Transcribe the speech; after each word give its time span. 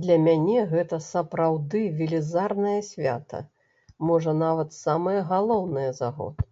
Для 0.00 0.16
мяне 0.24 0.64
гэта 0.72 0.98
сапраўды 1.04 1.80
велізарнае 2.02 2.76
свята, 2.90 3.40
можа 4.12 4.36
нават 4.44 4.78
самае 4.84 5.18
галоўнае 5.34 5.90
за 6.04 6.14
год. 6.22 6.48